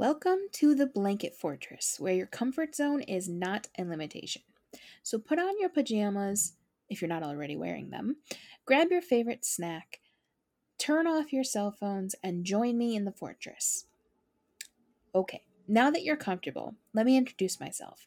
Welcome 0.00 0.42
to 0.52 0.76
the 0.76 0.86
Blanket 0.86 1.34
Fortress, 1.34 1.96
where 1.98 2.14
your 2.14 2.28
comfort 2.28 2.76
zone 2.76 3.02
is 3.02 3.28
not 3.28 3.66
a 3.76 3.82
limitation. 3.82 4.42
So 5.02 5.18
put 5.18 5.40
on 5.40 5.58
your 5.58 5.70
pajamas, 5.70 6.52
if 6.88 7.02
you're 7.02 7.08
not 7.08 7.24
already 7.24 7.56
wearing 7.56 7.90
them, 7.90 8.18
grab 8.64 8.92
your 8.92 9.02
favorite 9.02 9.44
snack, 9.44 9.98
turn 10.78 11.08
off 11.08 11.32
your 11.32 11.42
cell 11.42 11.72
phones, 11.72 12.14
and 12.22 12.44
join 12.44 12.78
me 12.78 12.94
in 12.94 13.06
the 13.06 13.10
fortress. 13.10 13.86
Okay, 15.16 15.42
now 15.66 15.90
that 15.90 16.04
you're 16.04 16.16
comfortable, 16.16 16.76
let 16.94 17.04
me 17.04 17.16
introduce 17.16 17.58
myself. 17.58 18.06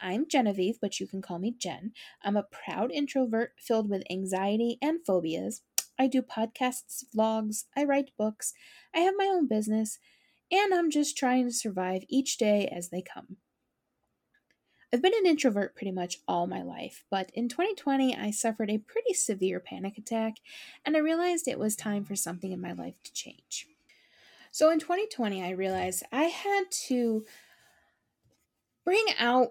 I'm 0.00 0.28
Genevieve, 0.28 0.78
but 0.80 1.00
you 1.00 1.08
can 1.08 1.22
call 1.22 1.40
me 1.40 1.56
Jen. 1.58 1.90
I'm 2.22 2.36
a 2.36 2.44
proud 2.44 2.92
introvert 2.92 3.54
filled 3.58 3.90
with 3.90 4.04
anxiety 4.08 4.78
and 4.80 5.04
phobias. 5.04 5.62
I 5.98 6.06
do 6.06 6.22
podcasts, 6.22 7.02
vlogs, 7.12 7.64
I 7.76 7.82
write 7.82 8.12
books, 8.16 8.54
I 8.94 9.00
have 9.00 9.14
my 9.18 9.26
own 9.26 9.48
business 9.48 9.98
and 10.52 10.74
I'm 10.74 10.90
just 10.90 11.16
trying 11.16 11.46
to 11.46 11.52
survive 11.52 12.04
each 12.08 12.36
day 12.36 12.68
as 12.68 12.90
they 12.90 13.02
come. 13.02 13.38
I've 14.92 15.00
been 15.00 15.14
an 15.16 15.26
introvert 15.26 15.74
pretty 15.74 15.90
much 15.90 16.18
all 16.28 16.46
my 16.46 16.62
life, 16.62 17.04
but 17.10 17.30
in 17.32 17.48
2020 17.48 18.14
I 18.14 18.30
suffered 18.30 18.70
a 18.70 18.76
pretty 18.76 19.14
severe 19.14 19.58
panic 19.58 19.96
attack 19.96 20.34
and 20.84 20.94
I 20.94 21.00
realized 21.00 21.48
it 21.48 21.58
was 21.58 21.74
time 21.74 22.04
for 22.04 22.14
something 22.14 22.52
in 22.52 22.60
my 22.60 22.72
life 22.72 22.96
to 23.04 23.12
change. 23.14 23.66
So 24.50 24.70
in 24.70 24.78
2020 24.78 25.42
I 25.42 25.50
realized 25.50 26.04
I 26.12 26.24
had 26.24 26.64
to 26.88 27.24
bring 28.84 29.06
out 29.18 29.48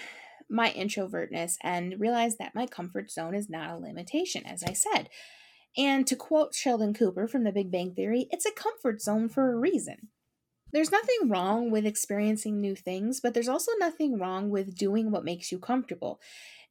my 0.48 0.70
introvertness 0.70 1.56
and 1.62 1.98
realize 1.98 2.36
that 2.36 2.54
my 2.54 2.66
comfort 2.66 3.10
zone 3.10 3.34
is 3.34 3.50
not 3.50 3.70
a 3.70 3.76
limitation, 3.76 4.46
as 4.46 4.62
I 4.62 4.74
said. 4.74 5.08
And 5.76 6.06
to 6.06 6.14
quote 6.14 6.54
Sheldon 6.54 6.94
Cooper 6.94 7.26
from 7.26 7.42
The 7.42 7.50
Big 7.50 7.72
Bang 7.72 7.94
Theory, 7.94 8.28
it's 8.30 8.46
a 8.46 8.52
comfort 8.52 9.02
zone 9.02 9.28
for 9.28 9.52
a 9.52 9.56
reason. 9.56 10.10
There's 10.74 10.90
nothing 10.90 11.28
wrong 11.28 11.70
with 11.70 11.86
experiencing 11.86 12.60
new 12.60 12.74
things, 12.74 13.20
but 13.20 13.32
there's 13.32 13.48
also 13.48 13.70
nothing 13.78 14.18
wrong 14.18 14.50
with 14.50 14.76
doing 14.76 15.12
what 15.12 15.24
makes 15.24 15.52
you 15.52 15.60
comfortable. 15.60 16.20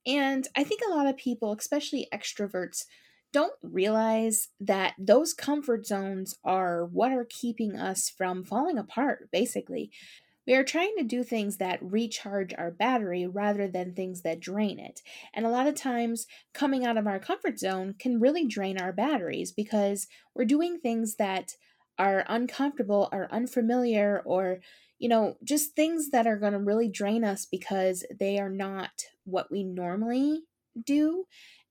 And 0.06 0.46
I 0.58 0.66
think 0.66 0.82
a 0.86 0.94
lot 0.94 1.08
of 1.08 1.16
people, 1.16 1.56
especially 1.58 2.10
extroverts, 2.14 2.84
don't 3.32 3.54
realize 3.62 4.50
that 4.60 4.96
those 5.00 5.34
comfort 5.34 5.86
zones 5.86 6.36
are 6.44 6.84
what 6.86 7.14
are 7.14 7.26
keeping 7.30 7.78
us 7.78 8.10
from 8.10 8.44
falling 8.44 8.78
apart, 8.78 9.30
basically. 9.32 9.90
We 10.46 10.54
are 10.56 10.66
trying 10.66 10.96
to 10.98 11.06
do 11.06 11.24
things 11.24 11.56
that 11.58 11.80
recharge 11.82 12.54
our 12.58 12.72
battery 12.72 13.26
rather 13.26 13.70
than 13.70 13.94
things 13.94 14.24
that 14.24 14.42
drain 14.42 14.80
it. 14.80 15.00
And 15.34 15.46
a 15.46 15.50
lot 15.50 15.68
of 15.68 15.76
times, 15.76 16.28
coming 16.54 16.86
out 16.86 16.98
of 16.98 17.08
our 17.08 17.20
comfort 17.20 17.58
zone 17.58 17.96
can 17.98 18.20
really 18.20 18.46
drain 18.46 18.78
our 18.78 18.92
batteries 18.92 19.54
because 19.54 20.08
we're 20.36 20.44
doing 20.44 20.78
things 20.78 21.16
that 21.16 21.56
are 22.00 22.26
uncomfortable 22.28 23.10
or 23.12 23.28
unfamiliar 23.32 24.22
or 24.26 24.60
you 25.00 25.10
know 25.10 25.36
just 25.44 25.76
things 25.76 26.10
that 26.10 26.28
are 26.28 26.38
going 26.38 26.54
to 26.54 26.60
really 26.60 26.90
drain 26.90 27.24
us 27.24 27.46
because 27.46 28.06
they 28.20 28.40
are 28.40 28.50
not 28.50 28.92
what 29.26 29.52
we 29.52 29.64
normally 29.64 30.44
do. 30.86 31.26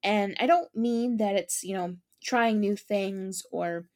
And 0.04 0.36
i 0.40 0.46
don't 0.46 0.74
mean 0.74 1.16
that 1.18 1.36
it's 1.36 1.62
you 1.62 1.74
know 1.74 1.96
trying 2.22 2.60
new 2.60 2.76
things 2.76 3.42
or 3.50 3.86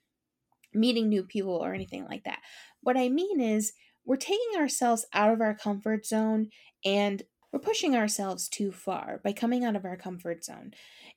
meeting 0.75 1.09
new 1.09 1.23
people 1.23 1.55
or 1.55 1.75
anything 1.75 2.05
like 2.07 2.25
that. 2.25 2.41
What 2.83 2.97
i 2.97 3.09
mean 3.09 3.41
is 3.41 3.73
we're 4.05 4.17
taking 4.17 4.59
ourselves 4.59 5.07
out 5.13 5.33
of 5.33 5.41
our 5.41 5.55
comfort 5.55 6.07
zone 6.07 6.51
and 6.85 7.23
we're 7.53 7.61
pushing 7.61 7.97
ourselves 7.97 8.49
too 8.49 8.71
far 8.73 9.21
by 9.25 9.33
coming 9.33 9.65
out 9.65 9.77
of 9.77 9.85
our 9.85 9.97
comfort 9.97 10.45
zone. 10.45 10.73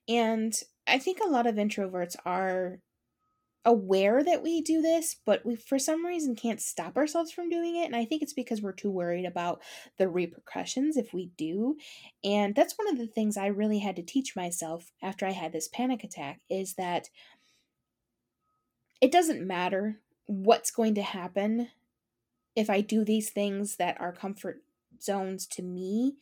And 0.08 0.54
i 0.88 1.00
think 1.00 1.20
a 1.20 1.30
lot 1.30 1.48
of 1.48 1.56
introverts 1.56 2.16
are 2.26 2.80
aware 3.66 4.24
that 4.24 4.42
we 4.42 4.62
do 4.62 4.82
this, 4.82 5.18
but 5.26 5.46
we 5.46 5.56
for 5.56 5.78
some 5.78 6.06
reason 6.06 6.36
can't 6.36 6.62
stop 6.62 6.96
ourselves 6.98 7.32
from 7.32 7.50
doing 7.50 7.76
it. 7.76 7.86
And 7.86 7.96
I 7.96 8.06
think 8.06 8.22
it's 8.22 8.34
because 8.34 8.62
we're 8.62 8.72
too 8.72 8.90
worried 8.90 9.26
about 9.26 9.62
the 9.98 10.08
repercussions 10.08 10.98
if 10.98 11.14
we 11.14 11.32
do. 11.38 11.78
And 12.24 12.56
that's 12.56 12.78
one 12.78 12.90
of 12.90 12.98
the 12.98 13.08
things 13.08 13.38
I 13.38 13.48
really 13.48 13.80
had 13.80 13.96
to 13.98 14.04
teach 14.04 14.36
myself 14.36 14.92
after 15.02 15.26
I 15.26 15.32
had 15.32 15.52
this 15.52 15.68
panic 15.68 16.04
attack 16.04 16.40
is 16.50 16.76
that 16.76 17.10
it 19.02 19.12
doesn't 19.12 19.46
matter 19.46 20.00
what's 20.26 20.72
going 20.72 20.96
to 20.96 21.02
happen 21.02 21.70
if 22.56 22.70
I 22.70 22.82
do 22.82 23.04
these 23.04 23.30
things 23.30 23.76
that 23.78 24.00
are 24.00 24.12
comfort 24.12 24.62
zones 25.02 25.48
to 25.48 25.62
me. 25.62 26.16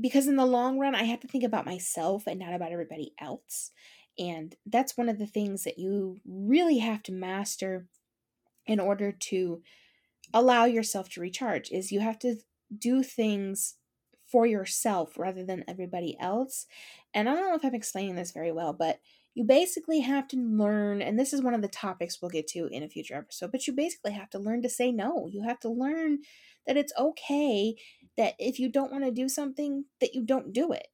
Because 0.00 0.26
in 0.26 0.36
the 0.36 0.46
long 0.46 0.78
run, 0.78 0.94
I 0.94 1.04
have 1.04 1.20
to 1.20 1.28
think 1.28 1.44
about 1.44 1.66
myself 1.66 2.26
and 2.26 2.38
not 2.40 2.54
about 2.54 2.72
everybody 2.72 3.12
else. 3.20 3.70
And 4.18 4.54
that's 4.66 4.96
one 4.96 5.08
of 5.08 5.18
the 5.18 5.26
things 5.26 5.64
that 5.64 5.78
you 5.78 6.18
really 6.26 6.78
have 6.78 7.02
to 7.04 7.12
master 7.12 7.86
in 8.66 8.80
order 8.80 9.12
to 9.12 9.62
allow 10.32 10.64
yourself 10.64 11.08
to 11.10 11.20
recharge 11.20 11.70
is 11.70 11.92
you 11.92 12.00
have 12.00 12.18
to 12.20 12.36
do 12.76 13.02
things 13.02 13.76
for 14.26 14.46
yourself 14.46 15.18
rather 15.18 15.44
than 15.44 15.64
everybody 15.68 16.16
else. 16.18 16.66
And 17.12 17.28
I 17.28 17.34
don't 17.34 17.48
know 17.48 17.54
if 17.54 17.64
I'm 17.64 17.74
explaining 17.74 18.16
this 18.16 18.32
very 18.32 18.50
well, 18.50 18.72
but 18.72 19.00
you 19.34 19.44
basically 19.44 20.00
have 20.00 20.28
to 20.28 20.36
learn, 20.36 21.02
and 21.02 21.18
this 21.18 21.32
is 21.32 21.42
one 21.42 21.54
of 21.54 21.62
the 21.62 21.68
topics 21.68 22.22
we'll 22.22 22.30
get 22.30 22.46
to 22.48 22.68
in 22.68 22.82
a 22.82 22.88
future 22.88 23.16
episode, 23.16 23.52
but 23.52 23.66
you 23.66 23.72
basically 23.72 24.12
have 24.12 24.30
to 24.30 24.38
learn 24.38 24.62
to 24.62 24.68
say 24.68 24.92
no. 24.92 25.28
You 25.30 25.42
have 25.42 25.60
to 25.60 25.68
learn 25.68 26.18
that 26.66 26.76
it's 26.76 26.92
okay 26.98 27.74
that 28.16 28.34
if 28.38 28.58
you 28.58 28.68
don't 28.68 28.92
want 28.92 29.04
to 29.04 29.10
do 29.10 29.28
something, 29.28 29.84
that 30.00 30.14
you 30.14 30.24
don't 30.24 30.52
do 30.52 30.72
it. 30.72 30.88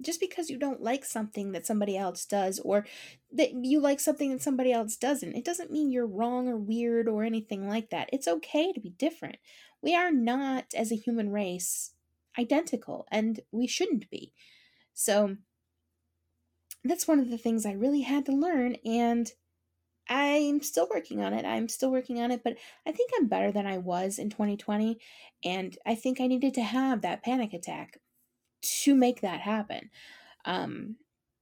Just 0.00 0.20
because 0.20 0.50
you 0.50 0.58
don't 0.58 0.82
like 0.82 1.04
something 1.04 1.52
that 1.52 1.66
somebody 1.66 1.96
else 1.96 2.24
does 2.24 2.60
or 2.64 2.86
that 3.32 3.52
you 3.62 3.80
like 3.80 4.00
something 4.00 4.32
that 4.32 4.42
somebody 4.42 4.72
else 4.72 4.96
doesn't 4.96 5.36
it 5.36 5.44
doesn't 5.44 5.70
mean 5.70 5.92
you're 5.92 6.08
wrong 6.08 6.48
or 6.48 6.56
weird 6.56 7.08
or 7.08 7.22
anything 7.22 7.68
like 7.68 7.90
that. 7.90 8.08
It's 8.12 8.26
okay 8.26 8.72
to 8.72 8.80
be 8.80 8.90
different. 8.90 9.36
We 9.80 9.94
are 9.94 10.10
not 10.10 10.66
as 10.76 10.90
a 10.90 10.96
human 10.96 11.30
race 11.30 11.92
identical 12.38 13.06
and 13.12 13.40
we 13.52 13.68
shouldn't 13.68 14.10
be. 14.10 14.32
So 14.92 15.36
that's 16.84 17.06
one 17.06 17.20
of 17.20 17.30
the 17.30 17.38
things 17.38 17.64
i 17.64 17.72
really 17.72 18.00
had 18.02 18.26
to 18.26 18.32
learn 18.32 18.76
and 18.84 19.32
I'm 20.08 20.60
still 20.62 20.88
working 20.92 21.22
on 21.22 21.32
it. 21.32 21.44
I'm 21.44 21.68
still 21.68 21.90
working 21.90 22.20
on 22.20 22.30
it, 22.30 22.42
but 22.42 22.56
I 22.86 22.92
think 22.92 23.10
I'm 23.16 23.28
better 23.28 23.52
than 23.52 23.66
I 23.66 23.78
was 23.78 24.18
in 24.18 24.30
2020. 24.30 24.98
And 25.44 25.76
I 25.86 25.94
think 25.94 26.20
I 26.20 26.26
needed 26.26 26.54
to 26.54 26.62
have 26.62 27.02
that 27.02 27.22
panic 27.22 27.52
attack 27.52 27.98
to 28.82 28.94
make 28.94 29.20
that 29.20 29.40
happen. 29.40 29.90
Um, 30.44 30.96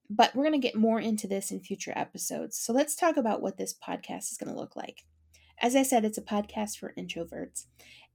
but 0.09 0.35
we're 0.35 0.45
going 0.45 0.61
to 0.61 0.67
get 0.67 0.75
more 0.75 1.01
into 1.01 1.27
this 1.27 1.51
in 1.51 1.61
future 1.61 1.93
episodes. 1.95 2.59
So 2.59 2.73
let's 2.73 2.97
talk 2.97 3.17
about 3.17 3.43
what 3.43 3.57
this 3.57 3.75
podcast 3.75 4.33
is 4.33 4.39
going 4.39 4.53
to 4.53 4.59
look 4.59 4.77
like. 4.77 5.05
As 5.61 5.77
I 5.77 5.83
said, 5.83 6.05
it's 6.05 6.19
a 6.19 6.23
podcast 6.23 6.79
for 6.79 6.93
introverts. 6.99 7.67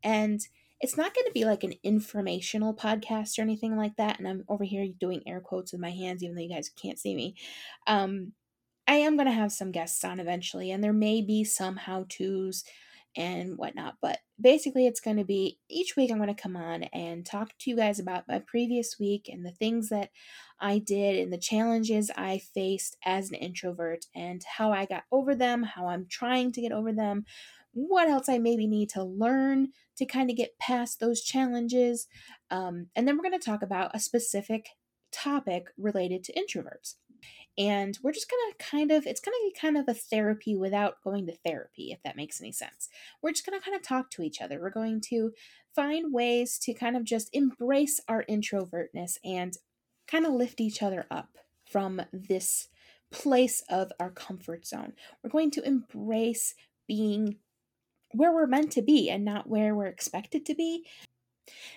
And 0.04 0.42
it's 0.82 0.98
not 0.98 1.16
going 1.16 1.26
to 1.26 1.32
be 1.34 1.46
like 1.46 1.64
an 1.64 1.74
informational 1.84 2.74
podcast 2.74 3.40
or 3.40 3.44
anything 3.44 3.78
like 3.78 3.96
that. 3.96 4.20
And 4.20 4.28
I'm 4.28 4.44
over 4.50 4.64
here 4.64 4.88
doing 5.00 5.24
air 5.26 5.40
quotes 5.40 5.72
with 5.72 5.82
my 5.82 5.92
hands, 5.92 6.22
even 6.22 6.36
though 6.36 6.42
you 6.42 6.54
guys 6.54 6.70
can't 6.70 7.00
see 7.00 7.16
me. 7.16 7.36
Um, 7.88 8.34
I 8.88 8.96
am 8.96 9.16
going 9.16 9.28
to 9.28 9.34
have 9.34 9.52
some 9.52 9.72
guests 9.72 10.04
on 10.04 10.20
eventually, 10.20 10.72
and 10.72 10.84
there 10.84 10.94
may 10.94 11.22
be 11.22 11.44
some 11.44 11.76
how 11.76 12.06
to's 12.08 12.64
and 13.18 13.58
whatnot. 13.58 13.96
But 14.02 14.20
basically, 14.40 14.88
it's 14.88 15.00
going 15.00 15.18
to 15.18 15.24
be 15.24 15.60
each 15.70 15.96
week 15.96 16.12
I'm 16.12 16.18
going 16.18 16.34
to 16.34 16.42
come 16.42 16.56
on 16.56 16.84
and 16.84 17.26
talk 17.26 17.52
to 17.60 17.70
you 17.70 17.76
guys 17.76 18.00
about 18.00 18.28
my 18.28 18.40
previous 18.40 18.98
week 19.00 19.30
and 19.32 19.46
the 19.46 19.52
things 19.52 19.90
that 19.90 20.10
I 20.60 20.80
did 20.80 21.18
and 21.18 21.32
the 21.32 21.38
challenges 21.38 22.12
I 22.16 22.40
faced 22.54 22.98
as 23.06 23.30
an 23.30 23.36
introvert 23.36 24.06
and 24.14 24.44
how 24.58 24.72
I 24.72 24.86
got 24.86 25.04
over 25.12 25.36
them, 25.36 25.64
how 25.64 25.88
I'm 25.88 26.08
trying 26.10 26.52
to 26.54 26.62
get 26.62 26.72
over 26.72 26.92
them, 26.92 27.26
what 27.74 28.10
else 28.10 28.30
I 28.30 28.38
maybe 28.38 28.68
need 28.68 28.90
to 28.92 29.04
learn 29.04 29.70
to 29.98 30.06
kind 30.06 30.30
of 30.30 30.38
get 30.38 30.60
past 30.60 31.00
those 31.00 31.22
challenges. 31.22 32.08
Um, 32.52 32.88
and 32.96 33.08
then 33.08 33.18
we're 33.18 33.30
going 33.30 33.40
to 33.40 33.46
talk 33.46 33.62
about 33.62 33.92
a 33.94 34.00
specific 34.00 34.68
topic 35.12 35.68
related 35.78 36.24
to 36.26 36.34
introverts 36.34 36.96
and 37.58 37.98
we're 38.04 38.12
just 38.12 38.30
gonna 38.30 38.54
kind 38.60 38.92
of 38.92 39.06
it's 39.06 39.22
gonna 39.22 39.36
be 39.44 39.56
kind 39.60 39.78
of 39.78 39.88
a 39.88 39.94
therapy 39.94 40.56
without 40.56 41.02
going 41.04 41.26
to 41.28 41.36
therapy 41.46 41.92
if 41.92 42.02
that 42.04 42.16
makes 42.18 42.42
any 42.42 42.52
sense. 42.52 42.90
We're 43.22 43.32
just 43.32 43.46
gonna 43.46 43.62
kind 43.62 43.76
of 43.76 43.84
talk 43.84 44.10
to 44.12 44.22
each 44.22 44.42
other. 44.42 44.60
We're 44.60 44.70
going 44.70 45.02
to 45.10 45.32
find 45.76 46.14
ways 46.14 46.58
to 46.60 46.74
kind 46.74 46.96
of 46.96 47.04
just 47.04 47.30
embrace 47.34 48.00
our 48.08 48.24
introvertness 48.30 49.18
and 49.24 49.58
kind 50.08 50.26
of 50.26 50.34
lift 50.34 50.62
each 50.62 50.82
other 50.82 51.06
up 51.12 51.38
from 51.70 52.02
this 52.14 52.70
place 53.12 53.64
of 53.70 53.92
our 54.00 54.12
comfort 54.12 54.66
zone. 54.66 54.94
We're 55.24 55.30
going 55.30 55.52
to 55.52 55.66
embrace 55.66 56.54
being 56.88 57.38
where 58.12 58.34
we're 58.34 58.48
meant 58.48 58.72
to 58.72 58.82
be 58.82 59.10
and 59.10 59.26
not 59.26 59.50
where 59.50 59.76
we're 59.76 59.88
expected 59.88 60.46
to 60.46 60.56
be 60.56 60.86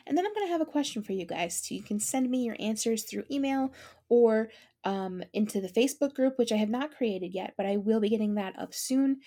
and 0.06 0.16
then 0.16 0.26
I'm 0.26 0.34
going 0.34 0.46
to 0.46 0.52
have 0.52 0.60
a 0.60 0.66
question 0.66 1.02
for 1.02 1.12
you 1.12 1.26
guys. 1.26 1.62
So 1.62 1.74
you 1.74 1.82
can 1.82 2.00
send 2.00 2.30
me 2.30 2.44
your 2.44 2.56
answers 2.58 3.04
through 3.04 3.24
email 3.30 3.72
or 4.08 4.50
um, 4.84 5.22
into 5.32 5.60
the 5.60 5.68
Facebook 5.68 6.14
group, 6.14 6.38
which 6.38 6.52
I 6.52 6.56
have 6.56 6.70
not 6.70 6.96
created 6.96 7.34
yet, 7.34 7.54
but 7.56 7.66
I 7.66 7.76
will 7.76 8.00
be 8.00 8.08
getting 8.08 8.34
that 8.34 8.58
up 8.58 8.74
soon. 8.74 9.20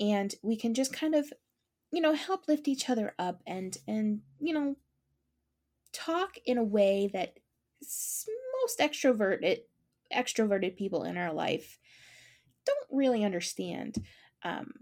And 0.00 0.34
we 0.42 0.56
can 0.56 0.74
just 0.74 0.92
kind 0.92 1.14
of, 1.14 1.32
you 1.92 2.00
know, 2.00 2.14
help 2.14 2.48
lift 2.48 2.66
each 2.66 2.90
other 2.90 3.14
up 3.18 3.42
and, 3.46 3.76
and, 3.86 4.20
you 4.40 4.52
know, 4.52 4.76
talk 5.92 6.36
in 6.44 6.58
a 6.58 6.64
way 6.64 7.08
that 7.12 7.34
most 8.62 8.78
extroverted, 8.80 9.60
extroverted 10.12 10.76
people 10.76 11.04
in 11.04 11.16
our 11.16 11.32
life 11.32 11.78
don't 12.66 12.88
really 12.90 13.24
understand. 13.24 13.96
Um, 14.42 14.72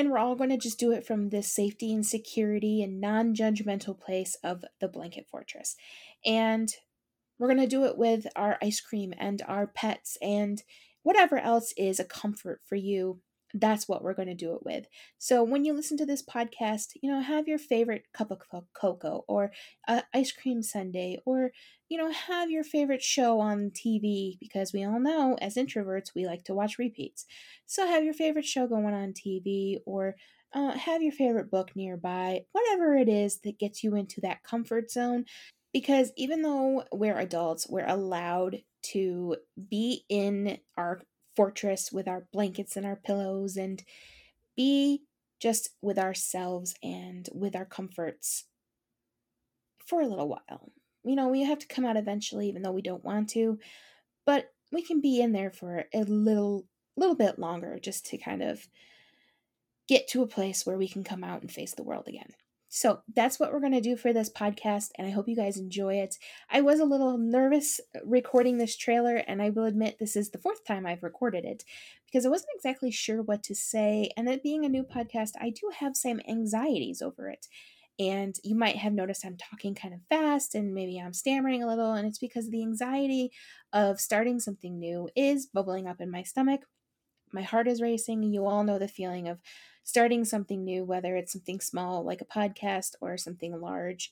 And 0.00 0.10
we're 0.10 0.16
all 0.16 0.34
going 0.34 0.48
to 0.48 0.56
just 0.56 0.78
do 0.78 0.92
it 0.92 1.06
from 1.06 1.28
this 1.28 1.54
safety 1.54 1.92
and 1.92 2.06
security 2.06 2.82
and 2.82 3.02
non 3.02 3.34
judgmental 3.34 4.00
place 4.00 4.34
of 4.42 4.64
the 4.80 4.88
blanket 4.88 5.26
fortress. 5.30 5.76
And 6.24 6.74
we're 7.38 7.48
going 7.48 7.60
to 7.60 7.66
do 7.66 7.84
it 7.84 7.98
with 7.98 8.26
our 8.34 8.56
ice 8.62 8.80
cream 8.80 9.12
and 9.18 9.42
our 9.46 9.66
pets 9.66 10.16
and 10.22 10.62
whatever 11.02 11.36
else 11.36 11.74
is 11.76 12.00
a 12.00 12.04
comfort 12.04 12.62
for 12.66 12.76
you 12.76 13.20
that's 13.54 13.88
what 13.88 14.02
we're 14.02 14.14
going 14.14 14.28
to 14.28 14.34
do 14.34 14.54
it 14.54 14.64
with. 14.64 14.86
So 15.18 15.42
when 15.42 15.64
you 15.64 15.72
listen 15.72 15.96
to 15.98 16.06
this 16.06 16.22
podcast, 16.22 16.92
you 17.02 17.10
know, 17.10 17.20
have 17.20 17.48
your 17.48 17.58
favorite 17.58 18.04
cup 18.12 18.30
of 18.30 18.40
cocoa 18.74 19.24
or 19.28 19.52
uh, 19.88 20.02
ice 20.14 20.32
cream 20.32 20.62
sundae 20.62 21.16
or 21.26 21.50
you 21.88 21.98
know, 21.98 22.10
have 22.12 22.50
your 22.50 22.62
favorite 22.62 23.02
show 23.02 23.40
on 23.40 23.70
TV 23.74 24.38
because 24.40 24.72
we 24.72 24.84
all 24.84 25.00
know 25.00 25.36
as 25.40 25.56
introverts 25.56 26.14
we 26.14 26.24
like 26.24 26.44
to 26.44 26.54
watch 26.54 26.78
repeats. 26.78 27.26
So 27.66 27.86
have 27.86 28.04
your 28.04 28.14
favorite 28.14 28.44
show 28.44 28.68
going 28.68 28.94
on 28.94 29.12
TV 29.12 29.78
or 29.86 30.14
uh, 30.52 30.72
have 30.72 31.02
your 31.02 31.12
favorite 31.12 31.50
book 31.50 31.70
nearby, 31.74 32.42
whatever 32.52 32.94
it 32.96 33.08
is 33.08 33.40
that 33.40 33.58
gets 33.58 33.82
you 33.82 33.96
into 33.96 34.20
that 34.20 34.42
comfort 34.44 34.90
zone. 34.90 35.24
Because 35.72 36.12
even 36.16 36.42
though 36.42 36.84
we're 36.92 37.18
adults, 37.18 37.66
we're 37.68 37.86
allowed 37.86 38.58
to 38.82 39.36
be 39.68 40.04
in 40.08 40.58
our 40.76 41.00
fortress 41.40 41.90
with 41.90 42.06
our 42.06 42.26
blankets 42.34 42.76
and 42.76 42.84
our 42.84 42.96
pillows 42.96 43.56
and 43.56 43.82
be 44.58 45.00
just 45.40 45.70
with 45.80 45.98
ourselves 45.98 46.74
and 46.82 47.30
with 47.32 47.56
our 47.56 47.64
comforts 47.64 48.44
for 49.86 50.02
a 50.02 50.06
little 50.06 50.28
while. 50.28 50.70
You 51.02 51.16
know, 51.16 51.28
we 51.28 51.44
have 51.44 51.58
to 51.60 51.66
come 51.66 51.86
out 51.86 51.96
eventually 51.96 52.46
even 52.50 52.60
though 52.60 52.72
we 52.72 52.82
don't 52.82 53.06
want 53.06 53.30
to, 53.30 53.58
but 54.26 54.52
we 54.70 54.82
can 54.82 55.00
be 55.00 55.18
in 55.22 55.32
there 55.32 55.50
for 55.50 55.86
a 55.94 56.02
little 56.02 56.66
little 56.98 57.16
bit 57.16 57.38
longer 57.38 57.78
just 57.80 58.04
to 58.08 58.18
kind 58.18 58.42
of 58.42 58.68
get 59.88 60.08
to 60.08 60.22
a 60.22 60.26
place 60.26 60.66
where 60.66 60.76
we 60.76 60.88
can 60.88 61.04
come 61.04 61.24
out 61.24 61.40
and 61.40 61.50
face 61.50 61.72
the 61.72 61.82
world 61.82 62.06
again. 62.06 62.34
So 62.72 63.00
that's 63.16 63.40
what 63.40 63.52
we're 63.52 63.58
going 63.58 63.72
to 63.72 63.80
do 63.80 63.96
for 63.96 64.12
this 64.12 64.30
podcast, 64.30 64.90
and 64.96 65.04
I 65.04 65.10
hope 65.10 65.26
you 65.28 65.34
guys 65.34 65.56
enjoy 65.58 65.96
it. 65.96 66.14
I 66.48 66.60
was 66.60 66.78
a 66.78 66.84
little 66.84 67.18
nervous 67.18 67.80
uh, 67.96 67.98
recording 68.04 68.58
this 68.58 68.76
trailer, 68.76 69.16
and 69.16 69.42
I 69.42 69.50
will 69.50 69.64
admit 69.64 69.98
this 69.98 70.14
is 70.14 70.30
the 70.30 70.38
fourth 70.38 70.64
time 70.64 70.86
I've 70.86 71.02
recorded 71.02 71.44
it 71.44 71.64
because 72.06 72.24
I 72.24 72.28
wasn't 72.28 72.52
exactly 72.54 72.92
sure 72.92 73.22
what 73.22 73.42
to 73.42 73.56
say. 73.56 74.12
And 74.16 74.28
it 74.28 74.44
being 74.44 74.64
a 74.64 74.68
new 74.68 74.84
podcast, 74.84 75.32
I 75.40 75.50
do 75.50 75.72
have 75.80 75.96
some 75.96 76.20
anxieties 76.28 77.02
over 77.02 77.28
it. 77.28 77.48
And 77.98 78.36
you 78.44 78.54
might 78.54 78.76
have 78.76 78.92
noticed 78.92 79.26
I'm 79.26 79.36
talking 79.36 79.74
kind 79.74 79.92
of 79.92 80.00
fast 80.08 80.54
and 80.54 80.72
maybe 80.72 80.96
I'm 80.98 81.12
stammering 81.12 81.64
a 81.64 81.66
little, 81.66 81.94
and 81.94 82.06
it's 82.06 82.18
because 82.18 82.50
the 82.50 82.62
anxiety 82.62 83.32
of 83.72 84.00
starting 84.00 84.38
something 84.38 84.78
new 84.78 85.08
is 85.16 85.46
bubbling 85.46 85.88
up 85.88 86.00
in 86.00 86.08
my 86.08 86.22
stomach. 86.22 86.60
My 87.32 87.42
heart 87.42 87.66
is 87.66 87.82
racing. 87.82 88.22
You 88.22 88.46
all 88.46 88.62
know 88.62 88.78
the 88.78 88.88
feeling 88.88 89.28
of 89.28 89.40
starting 89.84 90.24
something 90.24 90.64
new, 90.64 90.84
whether 90.84 91.16
it's 91.16 91.32
something 91.32 91.60
small 91.60 92.04
like 92.04 92.20
a 92.20 92.24
podcast 92.24 92.94
or 93.00 93.16
something 93.16 93.58
large 93.60 94.10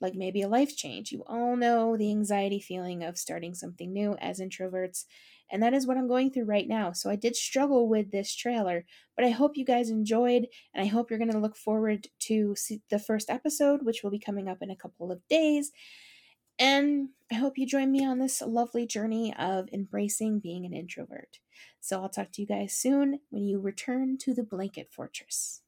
like 0.00 0.14
maybe 0.14 0.42
a 0.42 0.48
life 0.48 0.76
change. 0.76 1.12
You 1.12 1.24
all 1.26 1.56
know 1.56 1.96
the 1.96 2.10
anxiety 2.10 2.60
feeling 2.60 3.02
of 3.02 3.16
starting 3.18 3.54
something 3.54 3.92
new 3.92 4.16
as 4.20 4.40
introverts, 4.40 5.04
and 5.50 5.62
that 5.62 5.74
is 5.74 5.86
what 5.86 5.96
I'm 5.96 6.08
going 6.08 6.30
through 6.30 6.44
right 6.44 6.66
now. 6.68 6.92
So 6.92 7.10
I 7.10 7.16
did 7.16 7.36
struggle 7.36 7.88
with 7.88 8.10
this 8.10 8.34
trailer, 8.34 8.84
but 9.16 9.24
I 9.24 9.30
hope 9.30 9.56
you 9.56 9.64
guys 9.64 9.90
enjoyed, 9.90 10.46
and 10.74 10.82
I 10.84 10.86
hope 10.86 11.10
you're 11.10 11.18
going 11.18 11.32
to 11.32 11.38
look 11.38 11.56
forward 11.56 12.08
to 12.20 12.54
the 12.90 12.98
first 12.98 13.30
episode, 13.30 13.82
which 13.82 14.02
will 14.02 14.10
be 14.10 14.18
coming 14.18 14.48
up 14.48 14.58
in 14.60 14.70
a 14.70 14.76
couple 14.76 15.12
of 15.12 15.26
days. 15.28 15.70
And 16.58 17.10
I 17.30 17.36
hope 17.36 17.58
you 17.58 17.66
join 17.66 17.90
me 17.90 18.04
on 18.04 18.18
this 18.18 18.40
lovely 18.40 18.86
journey 18.86 19.34
of 19.36 19.68
embracing 19.72 20.38
being 20.40 20.64
an 20.64 20.72
introvert. 20.72 21.40
So 21.80 22.00
I'll 22.00 22.08
talk 22.08 22.32
to 22.32 22.42
you 22.42 22.46
guys 22.46 22.72
soon 22.74 23.20
when 23.30 23.44
you 23.44 23.60
return 23.60 24.18
to 24.18 24.34
the 24.34 24.44
Blanket 24.44 24.92
Fortress. 24.92 25.63